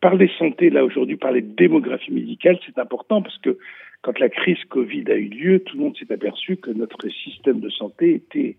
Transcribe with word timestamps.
parler 0.00 0.30
santé 0.38 0.70
là 0.70 0.84
aujourd'hui, 0.84 1.16
parler 1.16 1.42
de 1.42 1.54
démographie 1.54 2.12
médicale, 2.12 2.58
c'est 2.64 2.78
important 2.78 3.22
parce 3.22 3.38
que 3.38 3.58
quand 4.02 4.18
la 4.18 4.28
crise 4.28 4.64
Covid 4.68 5.04
a 5.08 5.16
eu 5.16 5.28
lieu, 5.28 5.60
tout 5.60 5.76
le 5.76 5.82
monde 5.84 5.96
s'est 5.96 6.12
aperçu 6.12 6.56
que 6.56 6.70
notre 6.70 7.08
système 7.08 7.60
de 7.60 7.68
santé 7.68 8.14
était 8.14 8.56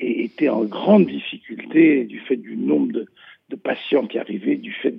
était 0.00 0.48
en 0.48 0.64
grande 0.64 1.06
difficulté 1.06 2.04
du 2.04 2.20
fait 2.20 2.36
du 2.36 2.56
nombre 2.56 2.92
de, 2.92 3.56
patients 3.56 4.06
qui 4.06 4.18
arrivaient, 4.18 4.56
du 4.56 4.72
fait 4.72 4.94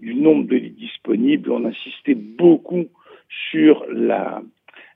du 0.00 0.14
nombre 0.14 0.48
de 0.48 0.56
lits 0.56 0.70
disponibles. 0.70 1.52
On 1.52 1.64
insistait 1.64 2.16
beaucoup 2.16 2.86
sur 3.50 3.86
la, 3.88 4.42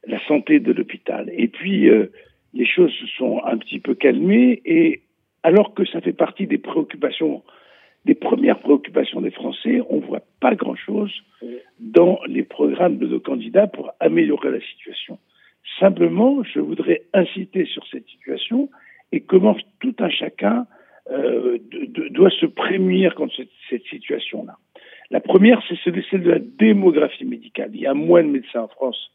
la 0.06 0.18
santé 0.26 0.60
de 0.60 0.72
l'hôpital. 0.72 1.30
Et 1.32 1.48
puis, 1.48 1.88
euh, 1.88 2.10
les 2.54 2.66
choses 2.66 2.92
se 2.92 3.06
sont 3.06 3.40
un 3.44 3.58
petit 3.58 3.78
peu 3.78 3.94
calmées 3.94 4.62
et 4.64 5.02
alors 5.42 5.74
que 5.74 5.84
ça 5.84 6.00
fait 6.00 6.12
partie 6.12 6.46
des 6.46 6.58
préoccupations, 6.58 7.42
des 8.06 8.14
premières 8.14 8.60
préoccupations 8.60 9.20
des 9.20 9.32
Français, 9.32 9.82
on 9.90 9.98
voit 9.98 10.22
pas 10.40 10.54
grand-chose 10.54 11.12
dans 11.80 12.20
les 12.28 12.44
programmes 12.44 12.98
de 12.98 13.06
nos 13.06 13.18
candidats 13.18 13.66
pour 13.66 13.90
améliorer 13.98 14.52
la 14.52 14.60
situation. 14.60 15.18
Simplement, 15.80 16.44
je 16.44 16.60
voudrais 16.60 17.02
inciter 17.12 17.66
sur 17.66 17.84
cette 17.90 18.06
situation 18.06 18.70
et 19.10 19.20
comment 19.20 19.56
tout 19.80 19.94
un 19.98 20.08
chacun 20.08 20.66
euh, 21.10 21.58
doit 22.10 22.30
se 22.30 22.46
prémunir 22.46 23.16
contre 23.16 23.34
cette, 23.68 23.84
situation-là. 23.90 24.56
La 25.10 25.20
première, 25.20 25.60
c'est 25.68 25.76
celle 26.10 26.22
de 26.22 26.30
la 26.30 26.38
démographie 26.38 27.24
médicale. 27.24 27.70
Il 27.74 27.80
y 27.80 27.86
a 27.86 27.94
moins 27.94 28.22
de 28.22 28.28
médecins 28.28 28.62
en 28.62 28.68
France 28.68 29.10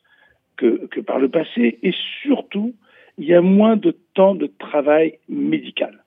que 0.58 1.00
par 1.00 1.18
le 1.18 1.28
passé 1.28 1.80
et 1.82 1.94
surtout, 2.22 2.76
il 3.18 3.26
y 3.26 3.34
a 3.34 3.42
moins 3.42 3.78
de 3.78 3.96
temps 4.14 4.36
de 4.36 4.48
travail 4.48 5.18
médical. 5.28 6.01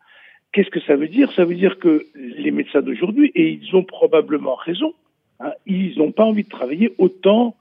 Qu'est-ce 0.54 0.70
que 0.70 0.80
ça 0.80 0.94
veut 0.94 1.08
dire? 1.08 1.32
Ça 1.32 1.44
veut 1.44 1.56
dire 1.56 1.80
que 1.80 2.06
les 2.14 2.52
médecins 2.52 2.80
d'aujourd'hui, 2.80 3.32
et 3.34 3.58
ils 3.60 3.74
ont 3.74 3.82
probablement 3.82 4.54
raison, 4.54 4.94
hein, 5.40 5.50
ils 5.66 5.98
n'ont 5.98 6.12
pas 6.12 6.24
envie 6.24 6.44
de 6.44 6.48
travailler 6.48 6.94
autant 6.98 7.56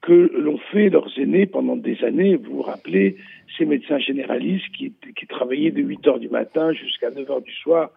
que 0.00 0.30
l'ont 0.32 0.58
fait 0.70 0.88
leurs 0.88 1.10
aînés 1.18 1.46
pendant 1.46 1.74
des 1.74 2.04
années. 2.04 2.36
Vous 2.36 2.58
vous 2.58 2.62
rappelez 2.62 3.16
ces 3.58 3.64
médecins 3.64 3.98
généralistes 3.98 4.68
qui, 4.76 4.92
travaillaient 5.28 5.72
de 5.72 5.82
8 5.82 6.06
heures 6.06 6.20
du 6.20 6.28
matin 6.28 6.72
jusqu'à 6.72 7.10
9 7.10 7.28
heures 7.28 7.42
du 7.42 7.52
soir 7.52 7.90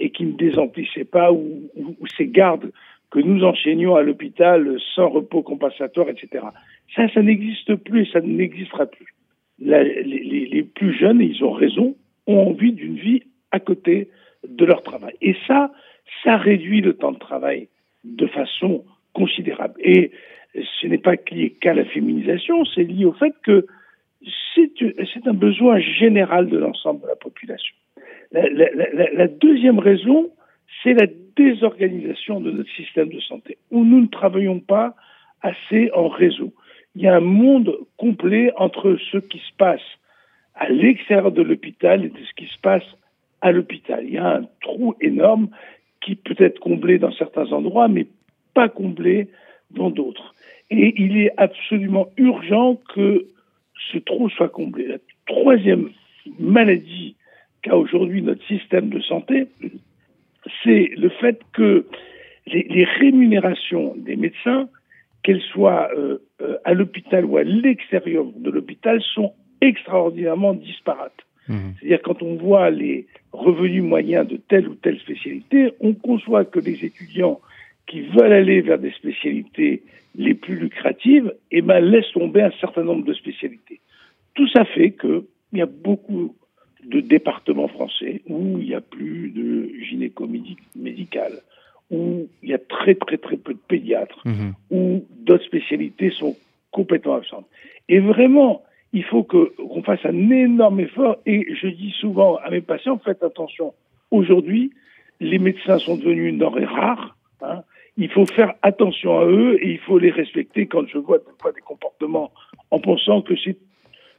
et 0.00 0.10
qui 0.10 0.26
ne 0.26 0.32
désemplissaient 0.32 1.06
pas, 1.06 1.32
ou, 1.32 1.62
ces 2.18 2.26
gardes 2.26 2.72
que 3.10 3.20
nous 3.20 3.42
enseignions 3.42 3.96
à 3.96 4.02
l'hôpital 4.02 4.76
sans 4.94 5.08
repos 5.08 5.40
compensatoire, 5.40 6.10
etc. 6.10 6.44
Ça, 6.94 7.08
ça 7.08 7.22
n'existe 7.22 7.74
plus 7.76 8.02
et 8.02 8.12
ça 8.12 8.20
n'existera 8.20 8.84
plus. 8.84 9.14
Les, 9.60 10.02
les, 10.02 10.62
plus 10.62 10.92
jeunes, 10.92 11.22
ils 11.22 11.42
ont 11.42 11.52
raison, 11.52 11.96
ont 12.26 12.50
envie 12.50 12.72
d'une 12.72 12.96
vie 12.96 13.22
à 13.54 13.60
côté 13.60 14.08
de 14.46 14.64
leur 14.64 14.82
travail. 14.82 15.14
Et 15.22 15.36
ça, 15.46 15.70
ça 16.24 16.36
réduit 16.36 16.80
le 16.80 16.94
temps 16.94 17.12
de 17.12 17.18
travail 17.18 17.68
de 18.02 18.26
façon 18.26 18.84
considérable. 19.12 19.74
Et 19.80 20.10
ce 20.54 20.86
n'est 20.88 20.98
pas 20.98 21.14
lié 21.30 21.50
qu'à 21.60 21.72
la 21.72 21.84
féminisation, 21.84 22.64
c'est 22.64 22.82
lié 22.82 23.04
au 23.04 23.12
fait 23.12 23.32
que 23.44 23.66
c'est 24.54 25.26
un 25.26 25.34
besoin 25.34 25.78
général 25.78 26.48
de 26.48 26.58
l'ensemble 26.58 27.02
de 27.02 27.06
la 27.06 27.16
population. 27.16 27.74
La, 28.32 29.28
deuxième 29.28 29.78
raison, 29.78 30.30
c'est 30.82 30.94
la 30.94 31.06
désorganisation 31.36 32.40
de 32.40 32.50
notre 32.50 32.70
système 32.70 33.08
de 33.08 33.20
santé, 33.20 33.58
où 33.70 33.84
nous 33.84 34.00
ne 34.00 34.08
travaillons 34.08 34.58
pas 34.58 34.96
assez 35.42 35.90
en 35.94 36.08
réseau. 36.08 36.52
Il 36.96 37.02
y 37.02 37.06
a 37.06 37.14
un 37.14 37.20
monde 37.20 37.76
complet 37.98 38.52
entre 38.56 38.96
ce 39.12 39.18
qui 39.18 39.38
se 39.38 39.52
passe 39.56 39.86
à 40.54 40.68
l'extérieur 40.68 41.30
de 41.30 41.42
l'hôpital 41.42 42.04
et 42.04 42.08
de 42.08 42.18
ce 42.18 42.34
qui 42.34 42.46
se 42.46 42.58
passe 42.60 42.84
à 43.44 43.52
l'hôpital. 43.52 44.04
Il 44.04 44.14
y 44.14 44.18
a 44.18 44.36
un 44.38 44.46
trou 44.62 44.94
énorme 45.02 45.50
qui 46.00 46.16
peut 46.16 46.34
être 46.38 46.58
comblé 46.58 46.98
dans 46.98 47.12
certains 47.12 47.52
endroits, 47.52 47.88
mais 47.88 48.06
pas 48.54 48.70
comblé 48.70 49.28
dans 49.70 49.90
d'autres. 49.90 50.34
Et 50.70 50.94
il 50.96 51.18
est 51.18 51.30
absolument 51.36 52.08
urgent 52.16 52.80
que 52.94 53.26
ce 53.92 53.98
trou 53.98 54.30
soit 54.30 54.48
comblé. 54.48 54.86
La 54.86 54.96
troisième 55.26 55.90
maladie 56.40 57.16
qu'a 57.62 57.76
aujourd'hui 57.76 58.22
notre 58.22 58.44
système 58.46 58.88
de 58.88 59.00
santé, 59.00 59.46
c'est 60.62 60.90
le 60.96 61.10
fait 61.10 61.38
que 61.52 61.86
les, 62.46 62.84
rémunérations 62.84 63.94
des 63.96 64.16
médecins, 64.16 64.68
qu'elles 65.22 65.42
soient 65.52 65.90
euh, 65.96 66.18
euh, 66.40 66.56
à 66.64 66.72
l'hôpital 66.72 67.26
ou 67.26 67.36
à 67.36 67.42
l'extérieur 67.42 68.24
de 68.24 68.50
l'hôpital, 68.50 69.02
sont 69.14 69.34
extraordinairement 69.60 70.54
disparates. 70.54 71.24
Mmh. 71.48 71.56
C'est-à-dire 71.78 72.02
quand 72.02 72.22
on 72.22 72.36
voit 72.36 72.70
les 72.70 73.06
revenus 73.32 73.82
moyens 73.82 74.26
de 74.26 74.36
telle 74.36 74.68
ou 74.68 74.74
telle 74.74 74.98
spécialité, 74.98 75.72
on 75.80 75.92
conçoit 75.94 76.44
que 76.44 76.60
les 76.60 76.84
étudiants 76.84 77.40
qui 77.86 78.02
veulent 78.02 78.32
aller 78.32 78.60
vers 78.60 78.78
des 78.78 78.92
spécialités 78.92 79.82
les 80.16 80.34
plus 80.34 80.56
lucratives, 80.56 81.34
eh 81.50 81.60
ben, 81.60 81.80
laissent 81.80 82.12
tomber 82.12 82.42
un 82.42 82.52
certain 82.60 82.84
nombre 82.84 83.04
de 83.04 83.14
spécialités. 83.14 83.80
Tout 84.34 84.48
ça 84.48 84.64
fait 84.64 84.92
qu'il 84.92 85.24
y 85.52 85.60
a 85.60 85.66
beaucoup 85.66 86.34
de 86.84 87.00
départements 87.00 87.68
français 87.68 88.22
où 88.26 88.58
il 88.58 88.68
n'y 88.68 88.74
a 88.74 88.80
plus 88.80 89.30
de 89.30 89.70
gynéco 89.82 90.28
médical, 90.76 91.32
où 91.90 92.28
il 92.42 92.48
y 92.48 92.54
a 92.54 92.58
très 92.58 92.94
très 92.94 93.16
très 93.16 93.36
peu 93.36 93.54
de 93.54 93.58
pédiatres, 93.68 94.22
mmh. 94.24 94.50
où 94.70 95.04
d'autres 95.10 95.44
spécialités 95.44 96.10
sont 96.10 96.36
complètement 96.70 97.14
absentes. 97.14 97.46
Et 97.88 98.00
vraiment, 98.00 98.63
il 98.94 99.02
faut 99.04 99.24
qu'on 99.24 99.48
qu 99.48 99.82
fasse 99.84 100.04
un 100.06 100.30
énorme 100.30 100.80
effort. 100.80 101.16
Et 101.26 101.52
je 101.54 101.66
dis 101.66 101.92
souvent 102.00 102.36
à 102.36 102.48
mes 102.48 102.60
patients, 102.60 102.98
faites 103.04 103.22
attention. 103.24 103.74
Aujourd'hui, 104.12 104.72
les 105.20 105.38
médecins 105.38 105.78
sont 105.78 105.96
devenus 105.96 106.30
une 106.30 106.38
denrée 106.38 106.64
rare. 106.64 107.16
Hein. 107.42 107.62
Il 107.96 108.08
faut 108.08 108.24
faire 108.24 108.54
attention 108.62 109.18
à 109.18 109.24
eux 109.26 109.58
et 109.60 109.72
il 109.72 109.78
faut 109.80 109.98
les 109.98 110.10
respecter 110.10 110.66
quand 110.66 110.86
je 110.86 110.98
vois 110.98 111.18
des 111.18 111.60
comportements 111.60 112.30
en 112.70 112.78
pensant 112.78 113.20
que 113.20 113.34
c'est 113.36 113.58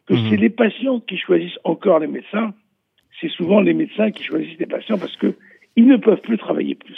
que 0.07 0.13
mmh. 0.13 0.29
c'est 0.29 0.37
les 0.37 0.51
patients 0.51 0.99
qui 0.99 1.17
choisissent 1.17 1.59
encore 1.63 1.99
les 1.99 2.07
médecins. 2.07 2.53
C'est 3.19 3.29
souvent 3.29 3.61
les 3.61 3.73
médecins 3.73 4.11
qui 4.11 4.23
choisissent 4.23 4.59
les 4.59 4.67
patients 4.67 4.99
parce 4.99 5.15
que 5.15 5.33
ils 5.77 5.87
ne 5.87 5.97
peuvent 5.97 6.21
plus 6.21 6.37
travailler 6.37 6.75
plus. 6.75 6.93